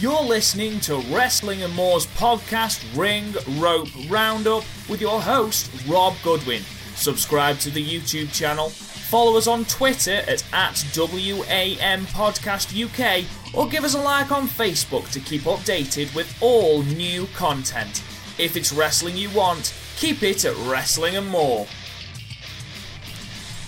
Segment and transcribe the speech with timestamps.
[0.00, 6.62] You're listening to Wrestling and More's podcast Ring Rope Roundup with your host, Rob Goodwin.
[6.94, 13.68] Subscribe to the YouTube channel, follow us on Twitter at, at WAM Podcast UK, or
[13.68, 18.04] give us a like on Facebook to keep updated with all new content.
[18.38, 21.66] If it's wrestling you want, keep it at Wrestling and More.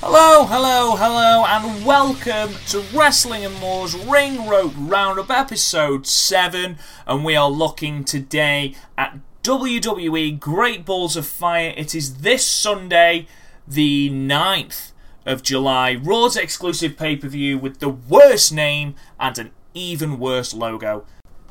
[0.03, 6.79] Hello, hello, hello, and welcome to Wrestling and More's Ring Rope Roundup episode 7.
[7.07, 11.75] And we are looking today at WWE Great Balls of Fire.
[11.77, 13.27] It is this Sunday,
[13.69, 14.93] the 9th
[15.27, 15.97] of July.
[16.03, 21.05] Raw's exclusive pay per view with the worst name and an even worse logo.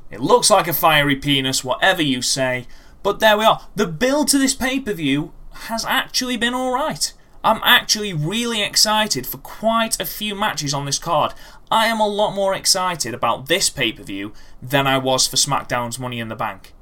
[0.10, 2.66] It looks like a fiery penis, whatever you say,
[3.04, 3.68] but there we are.
[3.76, 7.14] The build to this pay per view has actually been alright.
[7.44, 11.34] I'm actually really excited for quite a few matches on this card.
[11.72, 15.38] I am a lot more excited about this pay per view than I was for
[15.38, 16.74] SmackDown's Money in the Bank.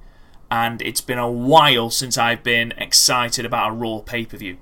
[0.50, 4.58] And it's been a while since I've been excited about a Raw pay per view.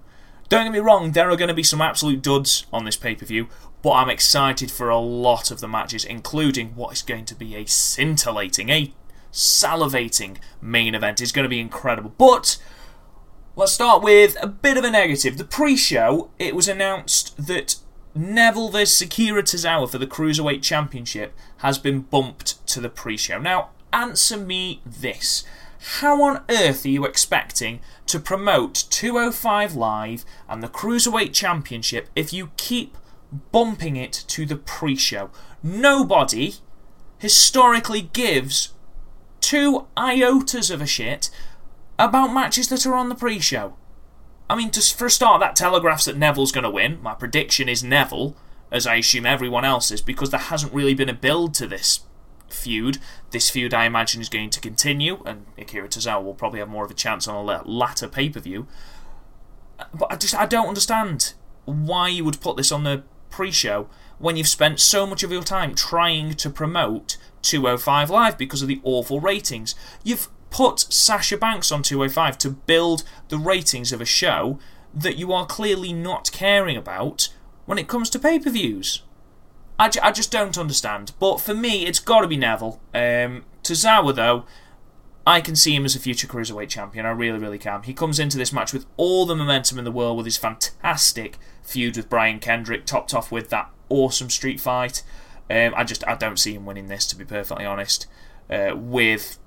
[0.49, 3.15] Don't get me wrong, there are going to be some absolute duds on this pay
[3.15, 3.47] per view,
[3.81, 7.55] but I'm excited for a lot of the matches, including what is going to be
[7.55, 8.93] a scintillating, a
[9.31, 11.21] salivating main event.
[11.21, 12.13] It's going to be incredible.
[12.17, 12.57] But
[13.57, 15.37] Let's start with a bit of a negative.
[15.37, 17.77] The pre show, it was announced that
[18.13, 19.01] Neville vs.
[19.01, 23.39] Akira Tozawa for the Cruiserweight Championship has been bumped to the pre show.
[23.39, 25.45] Now, answer me this.
[25.99, 32.33] How on earth are you expecting to promote 205 Live and the Cruiserweight Championship if
[32.33, 32.97] you keep
[33.53, 35.29] bumping it to the pre show?
[35.63, 36.55] Nobody
[37.19, 38.73] historically gives
[39.39, 41.29] two iotas of a shit
[41.97, 43.75] about matches that are on the pre show.
[44.49, 47.01] I mean, just for a start, that telegraphs that Neville's going to win.
[47.01, 48.35] My prediction is Neville,
[48.71, 52.01] as I assume everyone else is, because there hasn't really been a build to this
[52.49, 52.99] feud.
[53.31, 56.85] This feud, I imagine, is going to continue, and Akira Tozawa will probably have more
[56.85, 58.67] of a chance on a latter pay per view.
[59.79, 61.33] Uh, but I just I don't understand
[61.65, 63.89] why you would put this on the pre show
[64.19, 68.67] when you've spent so much of your time trying to promote 205 Live because of
[68.67, 69.75] the awful ratings.
[70.03, 74.57] You've put Sasha Banks on 205 to build the ratings of a show
[74.93, 77.27] that you are clearly not caring about
[77.65, 79.03] when it comes to pay per views.
[79.77, 81.11] I, just don't understand.
[81.19, 82.79] But for me, it's got to be Neville.
[82.93, 84.45] Um, Tozawa, though,
[85.27, 87.05] I can see him as a future Cruiserweight champion.
[87.05, 87.83] I really, really can.
[87.83, 91.37] He comes into this match with all the momentum in the world with his fantastic
[91.63, 95.03] feud with Brian Kendrick, topped off with that awesome street fight.
[95.49, 98.07] Um, I just I don't see him winning this, to be perfectly honest.
[98.49, 99.37] Uh, with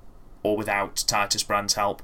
[0.43, 2.01] or without Titus Brand's help.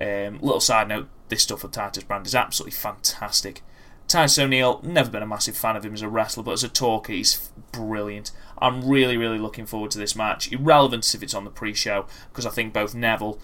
[0.00, 3.62] Um, little side note: this stuff with Titus Brand is absolutely fantastic.
[4.06, 6.68] Titus O'Neil, never been a massive fan of him as a wrestler, but as a
[6.68, 8.30] talker, he's brilliant.
[8.58, 10.52] I'm really, really looking forward to this match.
[10.52, 13.38] Irrelevant if it's on the pre-show, because I think both Neville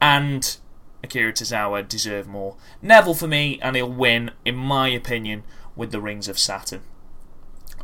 [0.00, 0.56] and
[1.04, 2.56] Akira Tozawa deserve more.
[2.80, 5.44] Neville for me, and he'll win, in my opinion,
[5.76, 6.80] with the Rings of Saturn.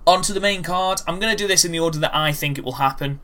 [0.07, 1.01] On to the main card.
[1.07, 3.21] I'm going to do this in the order that I think it will happen.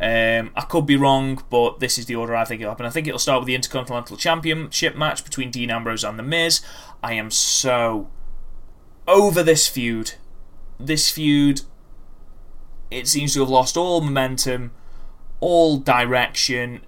[0.00, 2.86] Um, I could be wrong, but this is the order I think it'll happen.
[2.86, 6.62] I think it'll start with the Intercontinental Championship match between Dean Ambrose and The Miz.
[7.02, 8.08] I am so
[9.06, 10.12] over this feud.
[10.78, 11.62] This feud,
[12.90, 14.70] it seems to have lost all momentum,
[15.40, 16.80] all direction.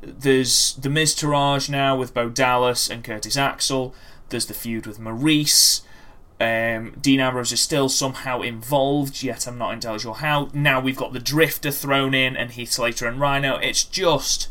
[0.00, 3.92] There's the Miztourage now with Bo Dallas and Curtis Axel.
[4.28, 5.82] There's the feud with Maryse.
[6.42, 10.50] Um, Dean Ambrose is still somehow involved, yet I'm not entirely sure how.
[10.52, 13.58] Now we've got the Drifter thrown in and Heath Slater and Rhino.
[13.58, 14.48] It's just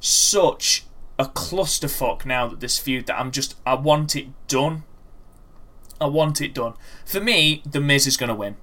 [0.00, 0.86] such
[1.18, 4.84] a clusterfuck now that this feud that I'm just I want it done.
[6.00, 6.72] I want it done.
[7.04, 8.56] For me, The Miz is going to win.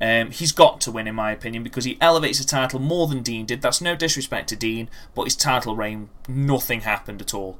[0.00, 3.22] Um, he's got to win, in my opinion, because he elevates the title more than
[3.22, 3.62] Dean did.
[3.62, 7.58] That's no disrespect to Dean, but his title reign, nothing happened at all.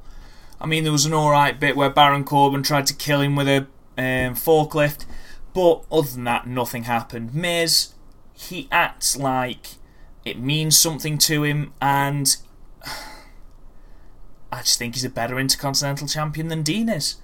[0.61, 3.49] I mean, there was an alright bit where Baron Corbin tried to kill him with
[3.49, 5.05] a um, forklift.
[5.53, 7.33] But other than that, nothing happened.
[7.33, 7.93] Miz,
[8.33, 9.75] he acts like
[10.23, 12.37] it means something to him, and
[14.51, 17.15] I just think he's a better Intercontinental Champion than Dean is.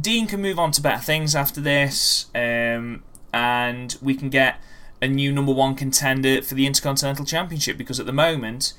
[0.00, 3.02] Dean can move on to better things after this, um,
[3.32, 4.62] and we can get
[5.00, 8.74] a new number one contender for the Intercontinental Championship because at the moment,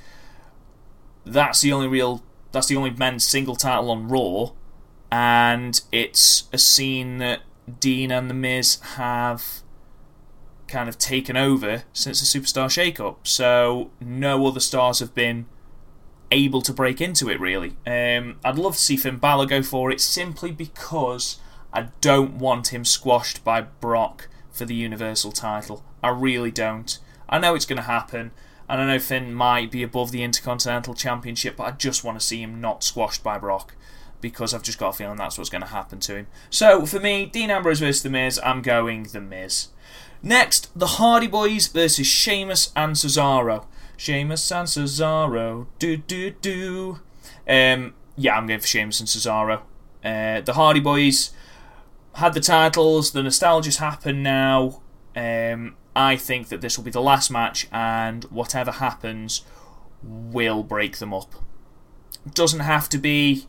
[1.26, 2.24] that's the only real,
[2.54, 4.52] that's the only men's single title on Raw
[5.14, 7.42] and it's a scene that
[7.80, 9.62] Dean and The Miz have
[10.68, 13.28] kind of taken over since the Superstar shake-up.
[13.28, 15.46] So no other stars have been
[16.32, 17.76] able to break into it, really.
[17.86, 21.38] Um, I'd love to see Finn Balor go for it simply because
[21.72, 25.86] I don't want him squashed by Brock for the Universal title.
[26.02, 26.98] I really don't.
[27.30, 28.32] I know it's going to happen.
[28.68, 32.26] And I know Finn might be above the Intercontinental Championship, but I just want to
[32.26, 33.76] see him not squashed by Brock
[34.24, 36.28] because I've just got a feeling that's what's going to happen to him.
[36.50, 39.68] So for me, Dean Ambrose versus The Miz, I'm going The Miz.
[40.24, 43.66] Next, the Hardy Boys versus Sheamus and Cesaro.
[43.98, 47.00] Sheamus and Cesaro, do do do.
[47.48, 49.62] Um, yeah, I'm going for Sheamus and Cesaro.
[50.04, 51.32] Uh, the Hardy Boys
[52.16, 53.12] had the titles.
[53.12, 54.82] The nostalgia's happened now.
[55.18, 59.44] Um, I think that this will be the last match, and whatever happens
[60.02, 61.36] will break them up.
[62.34, 63.48] Doesn't have to be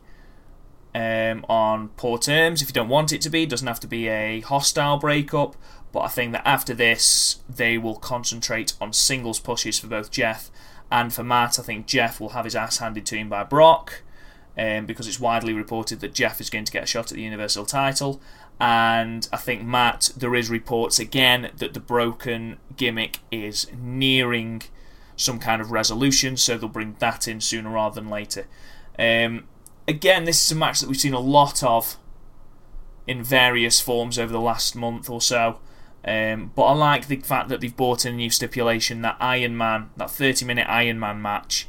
[0.95, 3.43] um, on poor terms if you don't want it to be.
[3.43, 5.57] It doesn't have to be a hostile breakup.
[5.91, 10.49] But I think that after this, they will concentrate on singles pushes for both Jeff
[10.91, 11.59] and for Matt.
[11.59, 14.03] I think Jeff will have his ass handed to him by Brock.
[14.57, 17.23] Um, because it's widely reported that Jeff is going to get a shot at the
[17.23, 18.21] Universal title.
[18.57, 24.63] And I think, Matt, there is reports again that the broken gimmick is nearing
[25.17, 28.47] some kind of resolution, so they'll bring that in sooner rather than later.
[28.97, 29.43] Um,
[29.87, 31.97] again, this is a match that we've seen a lot of
[33.07, 35.59] in various forms over the last month or so.
[36.03, 39.57] Um, but I like the fact that they've brought in a new stipulation, that Iron
[39.57, 41.67] Man, that 30 minute Iron Man match.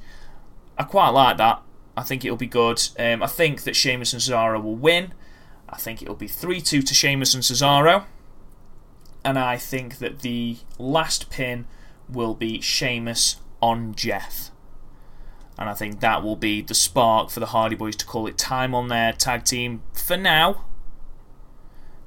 [0.76, 1.62] I quite like that.
[1.96, 2.82] I think it'll be good.
[2.98, 5.14] Um, I think that Sheamus and Cesaro will win.
[5.68, 8.04] I think it'll be 3 2 to Sheamus and Cesaro.
[9.24, 11.66] And I think that the last pin
[12.08, 14.50] will be Sheamus on Jeff.
[15.58, 18.36] And I think that will be the spark for the Hardy Boys to call it
[18.36, 20.64] time on their tag team for now.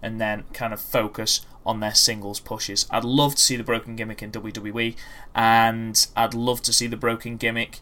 [0.01, 2.85] And then kind of focus on their singles pushes.
[2.89, 4.95] I'd love to see the broken gimmick in WWE,
[5.35, 7.79] and I'd love to see the broken gimmick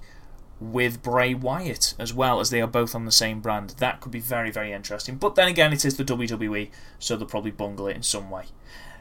[0.59, 3.71] with Bray Wyatt as well, as they are both on the same brand.
[3.77, 5.17] That could be very, very interesting.
[5.17, 6.69] But then again, it is the WWE,
[6.99, 8.45] so they'll probably bungle it in some way.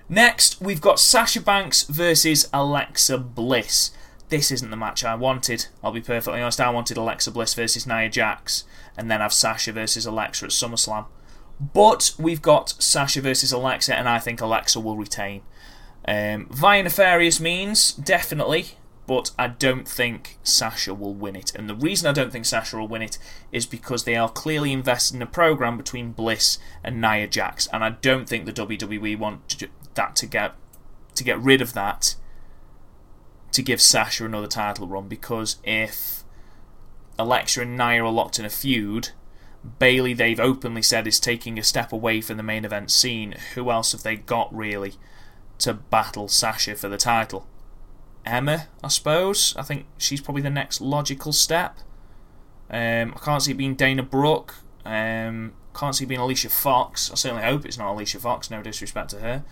[0.08, 3.90] Next, we've got Sasha Banks versus Alexa Bliss.
[4.28, 5.66] This isn't the match I wanted.
[5.82, 6.60] I'll be perfectly honest.
[6.60, 8.64] I wanted Alexa Bliss versus Nia Jax,
[8.96, 11.06] and then have Sasha versus Alexa at SummerSlam.
[11.60, 15.42] But we've got Sasha versus Alexa, and I think Alexa will retain.
[16.06, 18.76] Um, via nefarious means, definitely,
[19.06, 21.54] but I don't think Sasha will win it.
[21.54, 23.18] And the reason I don't think Sasha will win it
[23.52, 27.84] is because they are clearly invested in a program between Bliss and Nia Jax, and
[27.84, 30.54] I don't think the WWE want that to get
[31.14, 32.16] to get rid of that
[33.56, 36.22] to give Sasha another title run because if
[37.18, 39.08] Alexa and Nia are locked in a feud,
[39.78, 43.34] Bayley they've openly said, is taking a step away from the main event scene.
[43.54, 44.94] Who else have they got, really,
[45.58, 47.46] to battle Sasha for the title?
[48.26, 49.54] Emma, I suppose.
[49.56, 51.78] I think she's probably the next logical step.
[52.68, 54.54] Um, I can't see it being Dana Brooke.
[54.84, 57.10] Um, can't see it being Alicia Fox.
[57.10, 59.44] I certainly hope it's not Alicia Fox, no disrespect to her.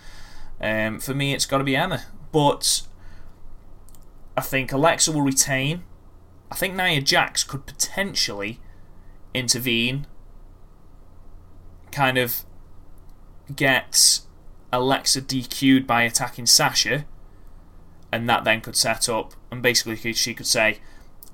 [0.61, 2.03] Um, for me, it's got to be Emma.
[2.31, 2.81] But
[4.37, 5.83] I think Alexa will retain.
[6.51, 8.59] I think Nia Jax could potentially
[9.33, 10.07] intervene,
[11.91, 12.45] kind of
[13.55, 14.21] get
[14.71, 17.05] Alexa DQ'd by attacking Sasha,
[18.11, 20.79] and that then could set up, and basically she could say,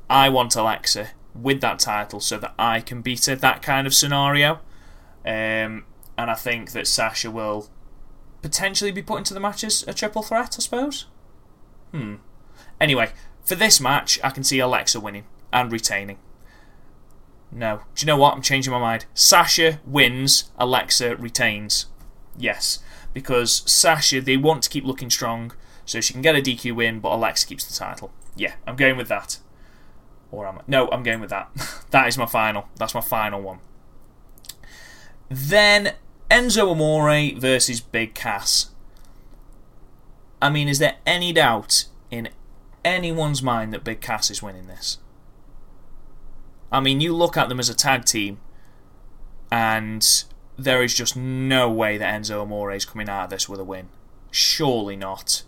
[0.10, 3.94] I want Alexa with that title so that I can beat her, that kind of
[3.94, 4.60] scenario.
[5.26, 5.86] Um,
[6.18, 7.70] and I think that Sasha will
[8.42, 11.06] potentially be put into the match as a triple threat, I suppose.
[11.92, 12.16] Hmm.
[12.82, 13.12] Anyway,
[13.46, 16.18] for this match, I can see Alexa winning and retaining.
[17.52, 17.82] No.
[17.94, 18.34] Do you know what?
[18.34, 19.06] I'm changing my mind.
[19.14, 21.86] Sasha wins, Alexa retains.
[22.36, 22.80] Yes.
[23.14, 25.54] Because Sasha, they want to keep looking strong,
[25.86, 28.12] so she can get a DQ win, but Alexa keeps the title.
[28.36, 29.38] Yeah, I'm going with that.
[30.32, 30.62] Or am I?
[30.66, 31.52] No, I'm going with that.
[31.92, 32.68] that is my final.
[32.78, 33.60] That's my final one.
[35.30, 35.94] Then
[36.32, 38.72] Enzo Amore versus Big Cass.
[40.42, 42.30] I mean, is there any doubt in
[42.84, 44.98] anyone's mind that Big Cass is winning this?
[46.72, 48.40] I mean, you look at them as a tag team,
[49.52, 50.24] and
[50.58, 53.64] there is just no way that Enzo Amore is coming out of this with a
[53.64, 53.90] win.
[54.32, 55.44] Surely not.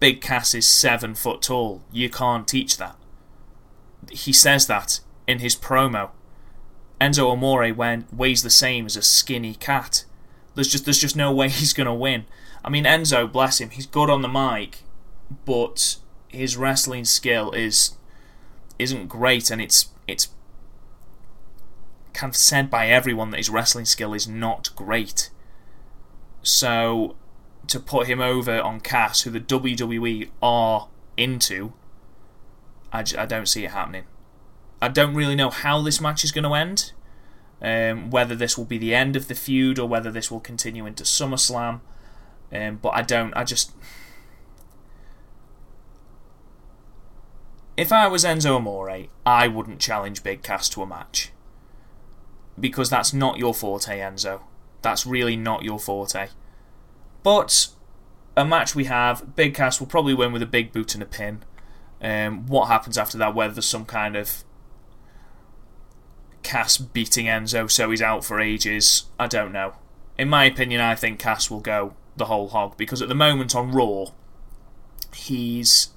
[0.00, 1.82] Big Cass is seven foot tall.
[1.92, 2.96] You can't teach that.
[4.10, 6.10] He says that in his promo.
[7.00, 7.72] Enzo Amore
[8.12, 10.04] weighs the same as a skinny cat.
[10.54, 12.24] There's just there's just no way he's gonna win.
[12.64, 14.82] I mean Enzo, bless him, he's good on the mic,
[15.44, 15.96] but
[16.28, 17.96] his wrestling skill is
[18.78, 20.28] isn't great, and it's it's
[22.12, 25.30] kind of said by everyone that his wrestling skill is not great.
[26.42, 27.16] So
[27.68, 31.72] to put him over on Cass, who the WWE are into,
[32.92, 34.04] I, I don't see it happening.
[34.80, 36.92] I don't really know how this match is going to end.
[37.62, 40.84] Um, whether this will be the end of the feud or whether this will continue
[40.84, 41.80] into SummerSlam.
[42.52, 43.32] Um, but I don't.
[43.34, 43.70] I just.
[47.76, 51.30] If I was Enzo Amore, I wouldn't challenge Big Cass to a match.
[52.58, 54.40] Because that's not your forte, Enzo.
[54.82, 56.28] That's really not your forte.
[57.22, 57.68] But
[58.36, 61.06] a match we have, Big Cass will probably win with a big boot and a
[61.06, 61.44] pin.
[62.00, 64.44] Um, what happens after that, whether there's some kind of
[66.42, 69.74] Cass beating Enzo so he's out for ages, I don't know.
[70.18, 73.54] In my opinion, I think Cass will go the whole hog because at the moment
[73.54, 74.06] on Raw,
[75.14, 75.88] he's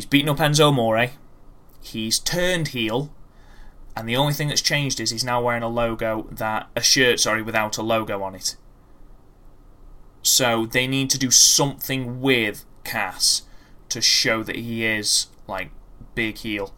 [0.00, 1.10] he's beaten up Enzo More.
[1.82, 3.12] he's turned heel,
[3.94, 7.20] and the only thing that's changed is he's now wearing a logo that a shirt,
[7.20, 8.56] sorry, without a logo on it.
[10.22, 13.42] So they need to do something with Cass
[13.90, 15.70] to show that he is like
[16.14, 16.72] big heel.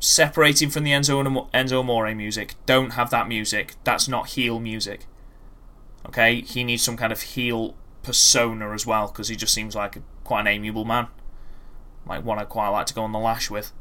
[0.00, 3.74] Separating from the Enzo Enzo Amore music, don't have that music.
[3.84, 5.04] That's not heel music.
[6.06, 9.98] Okay, he needs some kind of heel persona as well because he just seems like
[10.24, 11.08] quite an amiable man,
[12.06, 13.72] like one I quite like to go on the lash with.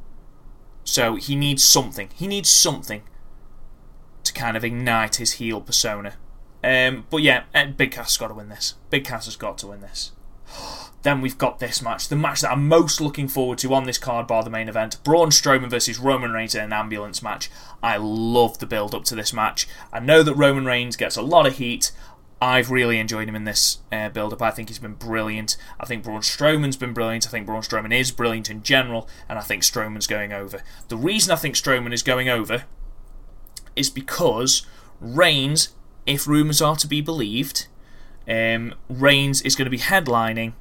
[0.84, 2.10] So he needs something.
[2.14, 3.04] He needs something
[4.24, 6.14] to kind of ignite his heel persona.
[6.64, 8.76] Um, but yeah, eh, Big Cass has got to win this.
[8.90, 10.12] Big Cass has got to win this.
[11.04, 14.00] Then we've got this match, the match that I'm most looking forward to on this
[14.00, 17.52] card, bar the main event: Braun Strowman versus Roman Reigns in an ambulance match.
[17.84, 19.68] I love the build up to this match.
[19.94, 21.92] I know that Roman Reigns gets a lot of heat.
[22.42, 24.42] I've really enjoyed him in this uh, build up.
[24.42, 25.56] I think he's been brilliant.
[25.80, 27.26] I think Braun Strowman's been brilliant.
[27.26, 30.62] I think Braun Strowman is brilliant in general, and I think Strowman's going over.
[30.90, 32.66] The reason I think Strowman is going over
[33.76, 34.66] is because
[35.00, 35.70] Reigns,
[36.06, 37.68] if rumours are to be believed,
[38.28, 40.54] um, Reigns is going to be headlining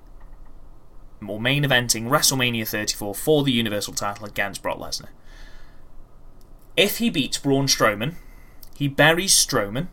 [1.26, 5.09] or main eventing WrestleMania 34 for the Universal title against Brock Lesnar.
[6.76, 8.14] If he beats Braun Strowman,
[8.76, 9.88] he buries Strowman,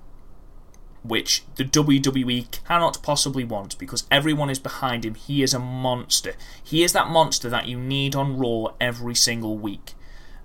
[1.03, 5.15] which the WWE cannot possibly want because everyone is behind him.
[5.15, 6.33] He is a monster.
[6.63, 9.93] He is that monster that you need on Raw every single week.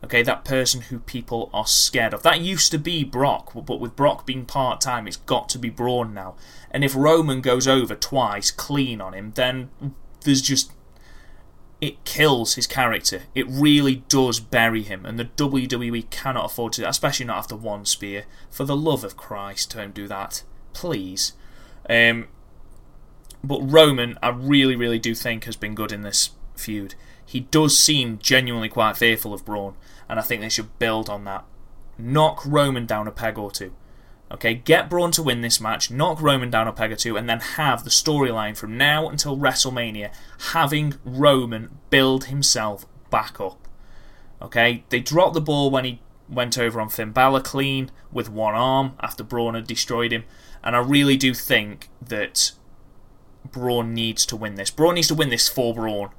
[0.05, 2.23] Okay, that person who people are scared of.
[2.23, 5.71] That used to be Brock, but with Brock being part time, it's got to be
[5.71, 6.37] Braun now.
[6.71, 9.71] And if Roman goes over twice clean on him, then
[10.23, 10.73] there's just.
[11.81, 13.25] It kills his character.
[13.35, 17.85] It really does bury him, and the WWE cannot afford to, especially not after one
[17.85, 18.25] spear.
[18.51, 20.43] For the love of Christ, don't do that.
[20.73, 21.35] Please.
[21.89, 22.29] Um,
[23.45, 26.95] but Roman, I really, really do think, has been good in this feud.
[27.25, 29.75] He does seem genuinely quite fearful of Braun,
[30.09, 31.45] and I think they should build on that.
[31.99, 33.73] Knock Roman down a peg or two.
[34.31, 37.29] Okay, get Braun to win this match, knock Roman down a peg or two, and
[37.29, 40.13] then have the storyline from now until WrestleMania
[40.51, 43.69] having Roman build himself back up.
[44.43, 48.55] Okay, they dropped the ball when he went over on Finn Balor clean with one
[48.55, 50.25] arm after Braun had destroyed him,
[50.63, 52.51] and I really do think that
[53.45, 54.71] Braun needs to win this.
[54.71, 56.11] Braun needs to win this for Braun.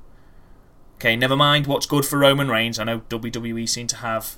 [0.95, 2.79] Okay, never mind what's good for Roman Reigns.
[2.79, 4.37] I know WWE seem to have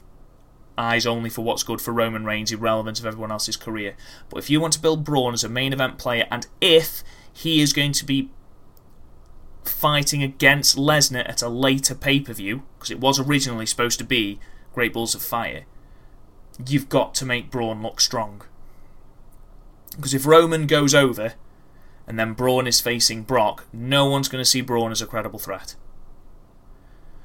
[0.79, 3.95] eyes only for what's good for Roman Reigns, irrelevant of everyone else's career.
[4.29, 7.62] But if you want to build Braun as a main event player, and if he
[7.62, 8.31] is going to be
[9.63, 14.05] fighting against Lesnar at a later pay per view, because it was originally supposed to
[14.05, 14.39] be
[14.74, 15.65] Great Balls of Fire,
[16.65, 18.41] you've got to make Braun look strong.
[19.95, 21.33] Because if Roman goes over
[22.07, 25.39] and then Braun is facing Brock, no one's going to see Braun as a credible
[25.39, 25.75] threat.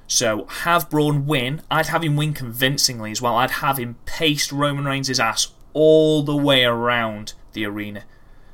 [0.07, 1.63] So have Braun win.
[1.71, 3.37] I'd have him win convincingly as well.
[3.37, 8.05] I'd have him paste Roman Reigns' ass all the way around the arena.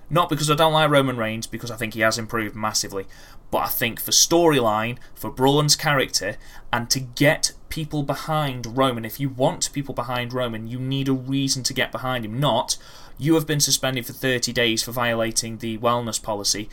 [0.09, 3.07] Not because I don't like Roman Reigns, because I think he has improved massively,
[3.52, 6.37] but I think for storyline, for Braun's character,
[6.73, 11.12] and to get people behind Roman, if you want people behind Roman, you need a
[11.12, 12.40] reason to get behind him.
[12.40, 12.76] Not,
[13.19, 16.69] you have been suspended for 30 days for violating the wellness policy.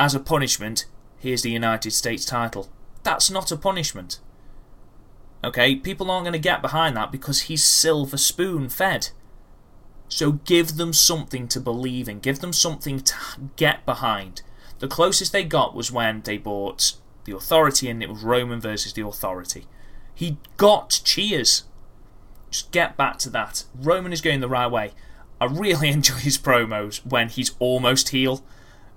[0.00, 0.86] As a punishment,
[1.18, 2.70] here's the United States title.
[3.04, 4.18] That's not a punishment.
[5.44, 9.10] Okay, people aren't going to get behind that because he's silver spoon fed.
[10.08, 13.14] So give them something to believe in, give them something to
[13.56, 14.42] get behind.
[14.78, 16.94] The closest they got was when they bought
[17.24, 19.66] the Authority and it was Roman versus the Authority.
[20.14, 21.64] He got cheers.
[22.50, 23.64] Just get back to that.
[23.74, 24.92] Roman is going the right way.
[25.40, 28.42] I really enjoy his promos when he's almost heel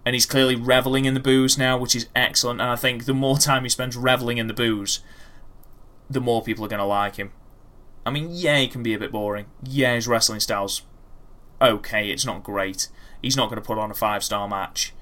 [0.07, 2.61] and he's clearly reveling in the boos now, which is excellent.
[2.61, 5.01] And I think the more time he spends reveling in the boos,
[6.09, 7.33] the more people are going to like him.
[8.05, 9.47] I mean, yeah, he can be a bit boring.
[9.61, 10.83] Yeah, his wrestling style's
[11.61, 12.87] okay, it's not great.
[13.21, 14.93] He's not going to put on a five star match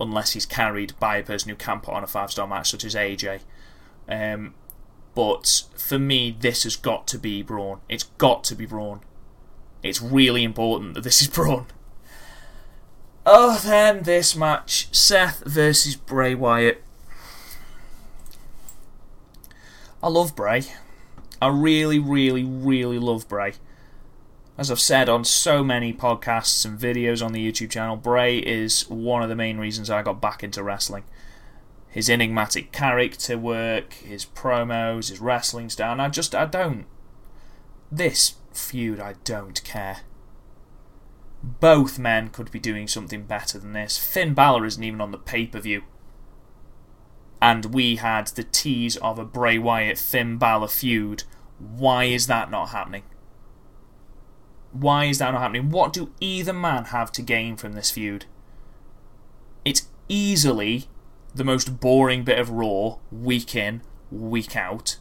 [0.00, 2.82] unless he's carried by a person who can put on a five star match, such
[2.82, 3.42] as AJ.
[4.08, 4.54] Um,
[5.14, 7.82] but for me, this has got to be Braun.
[7.88, 9.02] It's got to be Braun.
[9.84, 11.66] It's really important that this is Braun.
[13.26, 16.82] Oh, then this match Seth versus Bray Wyatt.
[20.02, 20.64] I love Bray.
[21.40, 23.54] I really, really, really love Bray.
[24.58, 28.88] As I've said on so many podcasts and videos on the YouTube channel, Bray is
[28.90, 31.04] one of the main reasons I got back into wrestling.
[31.88, 36.84] His enigmatic character work, his promos, his wrestling style, I just, I don't.
[37.90, 40.00] This feud, I don't care.
[41.44, 43.98] Both men could be doing something better than this.
[43.98, 45.82] Finn Balor isn't even on the pay per view.
[47.42, 51.24] And we had the tease of a Bray Wyatt Finn Balor feud.
[51.58, 53.02] Why is that not happening?
[54.72, 55.68] Why is that not happening?
[55.68, 58.24] What do either man have to gain from this feud?
[59.66, 60.88] It's easily
[61.34, 64.96] the most boring bit of Raw, week in, week out.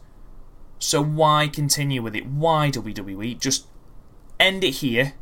[0.77, 2.25] So why continue with it?
[2.25, 3.39] Why WWE?
[3.39, 3.67] Just
[4.39, 5.13] end it here.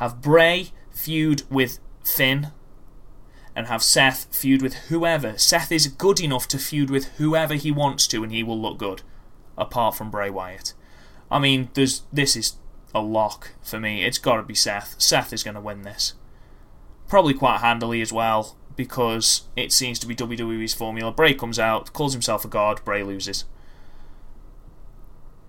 [0.00, 2.52] Have Bray feud with Finn.
[3.54, 5.36] And have Seth feud with whoever.
[5.36, 8.78] Seth is good enough to feud with whoever he wants to, and he will look
[8.78, 9.02] good.
[9.58, 10.72] Apart from Bray Wyatt.
[11.30, 12.56] I mean, there's this is
[12.94, 14.02] a lock for me.
[14.02, 14.94] It's got to be Seth.
[14.98, 16.14] Seth is going to win this.
[17.06, 21.12] Probably quite handily as well, because it seems to be WWE's formula.
[21.12, 23.44] Bray comes out, calls himself a god, Bray loses.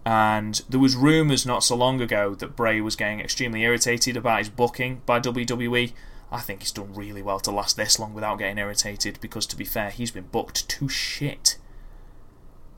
[0.05, 4.39] And there was rumours not so long ago that Bray was getting extremely irritated about
[4.39, 5.93] his booking by WWE.
[6.31, 9.57] I think he's done really well to last this long without getting irritated because, to
[9.57, 11.57] be fair, he's been booked to shit.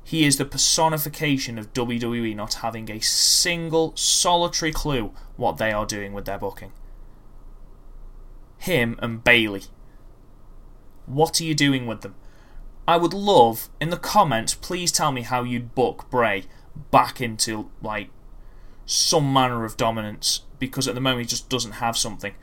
[0.04, 5.86] He is the personification of WWE not having a single solitary clue what they are
[5.86, 6.74] doing with their booking.
[8.58, 9.64] Him and Bayley.
[11.06, 12.16] What are you doing with them?
[12.86, 16.46] I would love, in the comments, please tell me how you'd book Bray
[16.92, 18.10] back into, like,
[18.86, 22.34] some manner of dominance because at the moment he just doesn't have something.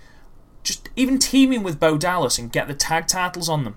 [0.63, 3.77] Just even teaming with Bo Dallas and get the tag titles on them.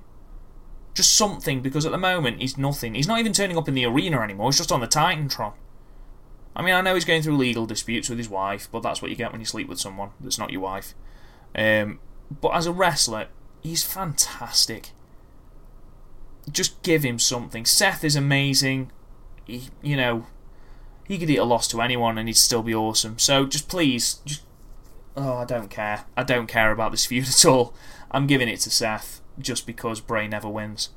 [0.93, 2.93] Just something, because at the moment he's nothing.
[2.93, 5.53] He's not even turning up in the arena anymore, he's just on the Titantron.
[6.56, 9.10] I mean, I know he's going through legal disputes with his wife, but that's what
[9.10, 10.93] you get when you sleep with someone that's not your wife.
[11.56, 11.99] Um,
[12.41, 13.28] but as a wrestler,
[13.62, 14.91] he's fantastic.
[16.51, 17.65] Just give him something.
[17.65, 18.91] Seth is amazing.
[19.45, 20.28] He, you know,
[21.08, 23.20] he could eat a loss to anyone and he'd still be awesome.
[23.20, 24.44] So just please, just
[25.16, 26.06] oh, I don't care.
[26.16, 27.74] I don't care about this feud at all.
[28.12, 30.89] I'm giving it to Seth just because Bray never wins.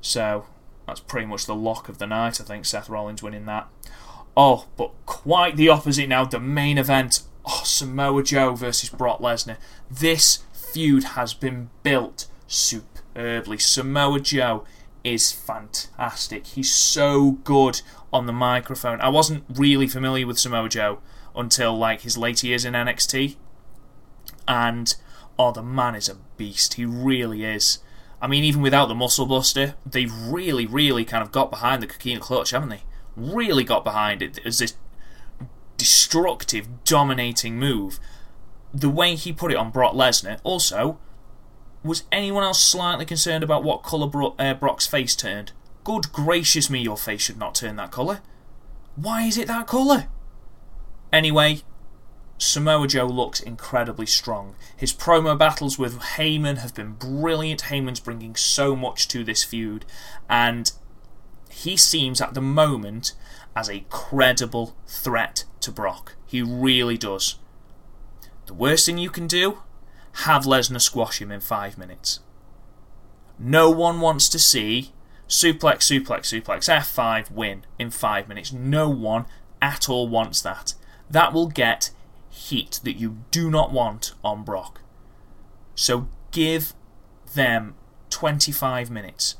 [0.00, 0.46] So
[0.86, 2.40] that's pretty much the lock of the night.
[2.40, 3.68] I think Seth Rollins winning that.
[4.36, 6.24] Oh, but quite the opposite now.
[6.24, 7.22] The main event.
[7.44, 9.56] Oh, Samoa Joe versus Brock Lesnar.
[9.90, 13.58] This feud has been built superbly.
[13.58, 14.64] Samoa Joe
[15.12, 16.46] is fantastic.
[16.48, 19.00] He's so good on the microphone.
[19.00, 21.00] I wasn't really familiar with Samoa Joe
[21.34, 23.36] until like his later years in NXT.
[24.46, 24.94] And
[25.38, 26.74] oh, the man is a beast.
[26.74, 27.78] He really is.
[28.20, 31.86] I mean, even without the muscle buster, they've really, really kind of got behind the
[31.86, 32.82] Coquina clutch, haven't they?
[33.16, 34.74] Really got behind it as this
[35.76, 38.00] destructive, dominating move.
[38.74, 40.98] The way he put it on Brock Lesnar, also,
[41.82, 45.52] was anyone else slightly concerned about what colour Bro- uh, Brock's face turned?
[45.84, 48.20] Good gracious me, your face should not turn that colour.
[48.96, 50.08] Why is it that colour?
[51.12, 51.62] Anyway,
[52.36, 54.54] Samoa Joe looks incredibly strong.
[54.76, 57.62] His promo battles with Heyman have been brilliant.
[57.62, 59.84] Heyman's bringing so much to this feud,
[60.28, 60.70] and
[61.50, 63.14] he seems at the moment
[63.56, 66.14] as a credible threat to Brock.
[66.26, 67.38] He really does.
[68.46, 69.58] The worst thing you can do?
[70.24, 72.20] Have Lesnar squash him in five minutes.
[73.38, 74.92] No one wants to see
[75.28, 78.52] suplex, suplex, suplex, F5 win in five minutes.
[78.52, 79.26] No one
[79.62, 80.74] at all wants that.
[81.08, 81.90] That will get
[82.30, 84.80] heat that you do not want on Brock.
[85.74, 86.72] So give
[87.34, 87.74] them
[88.10, 89.36] 25 minutes.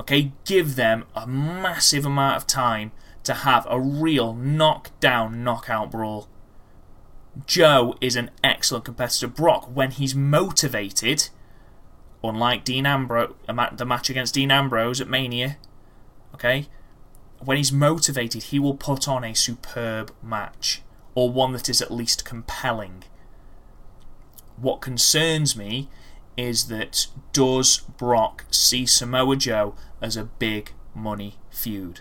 [0.00, 2.92] Okay, give them a massive amount of time
[3.24, 6.28] to have a real knockdown, knockout brawl.
[7.46, 9.26] Joe is an excellent competitor.
[9.26, 11.28] Brock, when he's motivated,
[12.22, 15.56] unlike Dean Ambrose, the match against Dean Ambrose at Mania,
[16.34, 16.68] okay,
[17.38, 20.82] when he's motivated, he will put on a superb match
[21.14, 23.04] or one that is at least compelling.
[24.56, 25.88] What concerns me
[26.36, 32.00] is that does Brock see Samoa Joe as a big money feud?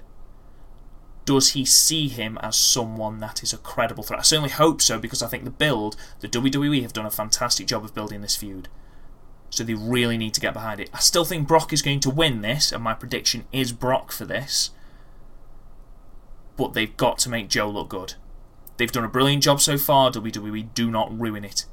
[1.26, 4.20] Does he see him as someone that is a credible threat?
[4.20, 7.68] I certainly hope so because I think the build, the WWE have done a fantastic
[7.68, 8.70] job of building this feud.
[9.52, 10.90] So they really need to get behind it.
[10.94, 14.26] I still think Brock is going to win this, and my prediction is Brock for
[14.26, 14.72] this.
[16.56, 18.16] But they've got to make Joe look good.
[18.78, 20.74] They've done a brilliant job so far, WWE.
[20.74, 21.66] Do not ruin it.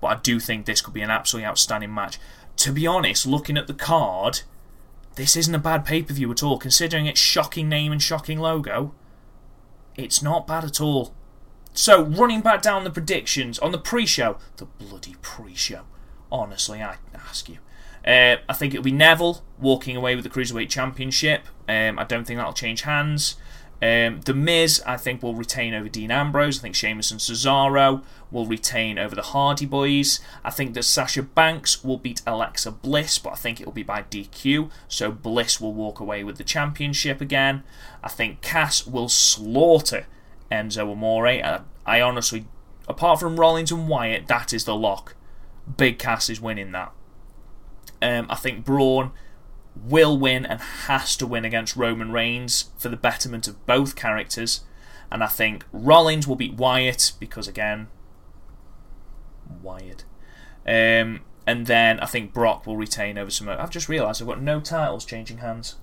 [0.00, 2.18] But I do think this could be an absolutely outstanding match.
[2.56, 4.42] To be honest, looking at the card,
[5.20, 8.38] this isn't a bad pay per view at all, considering its shocking name and shocking
[8.38, 8.94] logo.
[9.94, 11.14] It's not bad at all.
[11.74, 15.82] So, running back down the predictions on the pre show, the bloody pre show,
[16.32, 17.58] honestly, I ask you.
[18.02, 21.42] Uh, I think it'll be Neville walking away with the Cruiserweight Championship.
[21.68, 23.36] Um, I don't think that'll change hands.
[23.82, 26.58] Um, the Miz, I think, will retain over Dean Ambrose.
[26.58, 30.20] I think Sheamus and Cesaro will retain over the Hardy Boys.
[30.44, 33.82] I think that Sasha Banks will beat Alexa Bliss, but I think it will be
[33.82, 34.70] by DQ.
[34.86, 37.62] So Bliss will walk away with the championship again.
[38.04, 40.06] I think Cass will slaughter
[40.52, 41.28] Enzo Amore.
[41.28, 42.44] I, I honestly,
[42.86, 45.16] apart from Rollins and Wyatt, that is the lock.
[45.76, 46.92] Big Cass is winning that.
[48.02, 49.12] Um, I think Braun
[49.84, 54.62] will win and has to win against Roman Reigns for the betterment of both characters.
[55.10, 57.88] And I think Rollins will beat Wyatt because, again,
[59.62, 60.04] Wyatt.
[60.66, 63.56] Um, and then I think Brock will retain over Samoa.
[63.58, 65.76] I've just realised I've got no titles changing hands.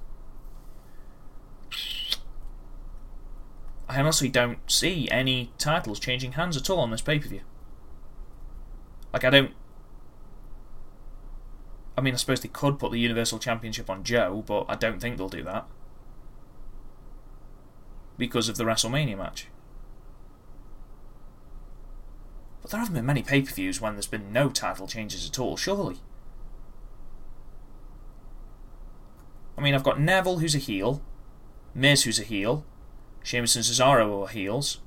[3.89, 7.41] I honestly don't see any titles changing hands at all on this pay per view.
[9.13, 9.51] Like, I don't
[11.97, 14.99] I mean, I suppose they could put the Universal Championship on Joe, but I don't
[14.99, 15.65] think they'll do that.
[18.17, 19.47] Because of the WrestleMania match.
[22.62, 25.39] But there haven't been many pay per views when there's been no title changes at
[25.39, 25.97] all, surely.
[29.57, 31.01] I mean, I've got Neville, who's a heel,
[31.73, 32.63] Miz, who's a heel,
[33.23, 34.81] Sheamus and Cesaro who are heels,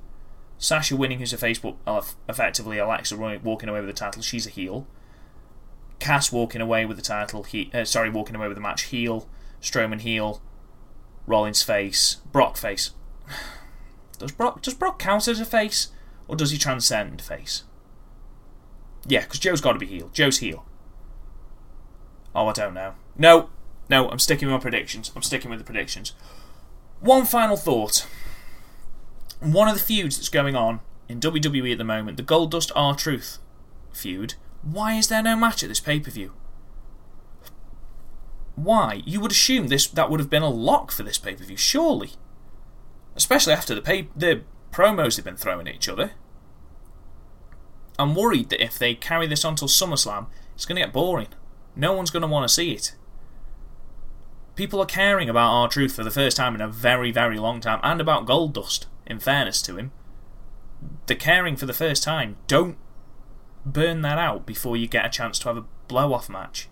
[0.57, 4.47] Sasha winning, who's a face, but uh, effectively Alexa walking away with the title, she's
[4.47, 4.87] a heel.
[6.01, 7.43] Cass walking away with the title.
[7.43, 8.83] He, uh, sorry, walking away with the match.
[8.85, 9.29] Heel,
[9.61, 10.41] Strowman heel,
[11.27, 12.91] Rollins face, Brock face.
[14.17, 15.87] Does Brock does Brock count as a face,
[16.27, 17.63] or does he transcend face?
[19.07, 20.11] Yeah, because Joe's got to be heel.
[20.13, 20.63] Joe's heel.
[22.35, 22.93] Oh, I don't know.
[23.17, 23.49] No,
[23.89, 25.11] no, I'm sticking with my predictions.
[25.15, 26.13] I'm sticking with the predictions.
[26.99, 28.05] One final thought.
[29.39, 33.39] One of the feuds that's going on in WWE at the moment, the Goldust R-Truth
[33.91, 36.33] feud, why is there no match at this pay per view?
[38.55, 39.01] Why?
[39.05, 41.57] You would assume this that would have been a lock for this pay per view,
[41.57, 42.11] surely.
[43.15, 46.11] Especially after the pay, the promos they've been throwing at each other.
[47.99, 51.27] I'm worried that if they carry this on till SummerSlam, it's going to get boring.
[51.75, 52.95] No one's going to want to see it.
[54.55, 57.79] People are caring about R-Truth for the first time in a very, very long time,
[57.83, 58.85] and about Goldust.
[59.05, 59.91] in fairness to him.
[61.05, 62.37] They're caring for the first time.
[62.47, 62.77] Don't
[63.65, 66.67] burn that out before you get a chance to have a blow off match.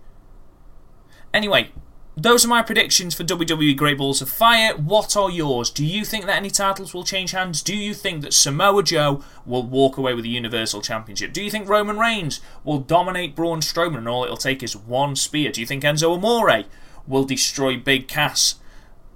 [1.33, 1.71] Anyway,
[2.17, 4.75] those are my predictions for WWE Great Balls of Fire.
[4.75, 5.69] What are yours?
[5.69, 7.61] Do you think that any titles will change hands?
[7.61, 11.31] Do you think that Samoa Joe will walk away with the Universal Championship?
[11.31, 15.15] Do you think Roman Reigns will dominate Braun Strowman and all it'll take is one
[15.15, 15.51] spear?
[15.51, 16.65] Do you think Enzo Amore
[17.07, 18.55] will destroy Big Cass?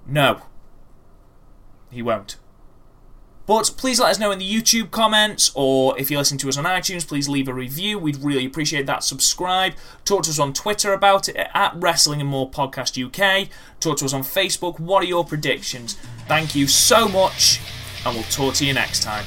[0.05, 0.43] No.
[1.91, 2.37] He won't.
[3.45, 6.57] But please let us know in the YouTube comments, or if you're listening to us
[6.57, 7.99] on iTunes, please leave a review.
[7.99, 9.03] We'd really appreciate that.
[9.03, 9.73] Subscribe.
[10.05, 13.49] Talk to us on Twitter about it at Wrestling and More Podcast UK.
[13.81, 14.79] Talk to us on Facebook.
[14.79, 15.95] What are your predictions?
[16.27, 17.59] Thank you so much,
[18.05, 19.25] and we'll talk to you next time.